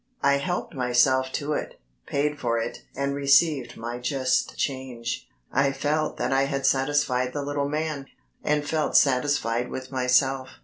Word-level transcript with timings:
I 0.23 0.37
helped 0.37 0.73
myself 0.73 1.31
to 1.33 1.53
it, 1.53 1.79
paid 2.07 2.39
for 2.39 2.57
it, 2.57 2.79
and 2.95 3.13
received 3.13 3.77
my 3.77 3.99
just 3.99 4.57
change. 4.57 5.27
I 5.51 5.71
felt 5.71 6.17
that 6.17 6.33
I 6.33 6.45
had 6.45 6.65
satisfied 6.65 7.33
the 7.33 7.43
little 7.43 7.69
man, 7.69 8.07
and 8.43 8.67
felt 8.67 8.97
satisfied 8.97 9.69
with 9.69 9.91
myself. 9.91 10.57